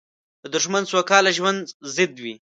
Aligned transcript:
دښمن 0.53 0.83
د 0.85 0.89
سوکاله 0.91 1.31
ژوند 1.37 1.61
ضد 1.95 2.13
وي 2.23 2.35